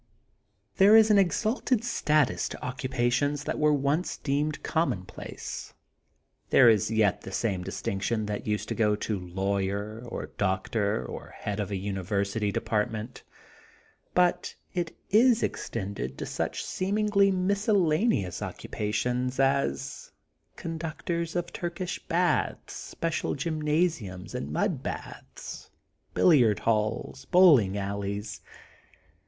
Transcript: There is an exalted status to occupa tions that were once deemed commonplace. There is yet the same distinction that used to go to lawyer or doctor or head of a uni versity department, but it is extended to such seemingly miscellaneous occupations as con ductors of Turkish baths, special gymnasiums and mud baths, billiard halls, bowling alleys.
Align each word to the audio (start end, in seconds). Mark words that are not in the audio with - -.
There 0.77 0.95
is 0.95 1.11
an 1.11 1.19
exalted 1.19 1.83
status 1.83 2.49
to 2.49 2.57
occupa 2.57 3.11
tions 3.11 3.43
that 3.43 3.59
were 3.59 3.71
once 3.71 4.17
deemed 4.17 4.63
commonplace. 4.63 5.75
There 6.49 6.67
is 6.69 6.89
yet 6.89 7.21
the 7.21 7.31
same 7.31 7.61
distinction 7.63 8.25
that 8.25 8.47
used 8.47 8.67
to 8.69 8.73
go 8.73 8.95
to 8.95 9.19
lawyer 9.19 10.01
or 10.07 10.31
doctor 10.39 11.05
or 11.05 11.35
head 11.37 11.59
of 11.59 11.69
a 11.69 11.75
uni 11.75 12.01
versity 12.01 12.51
department, 12.51 13.21
but 14.15 14.55
it 14.73 14.97
is 15.11 15.43
extended 15.43 16.17
to 16.17 16.25
such 16.25 16.65
seemingly 16.65 17.29
miscellaneous 17.29 18.41
occupations 18.41 19.39
as 19.39 20.11
con 20.55 20.79
ductors 20.79 21.35
of 21.35 21.53
Turkish 21.53 21.99
baths, 22.07 22.73
special 22.73 23.35
gymnasiums 23.35 24.33
and 24.33 24.49
mud 24.51 24.81
baths, 24.81 25.69
billiard 26.15 26.61
halls, 26.61 27.25
bowling 27.25 27.77
alleys. 27.77 28.41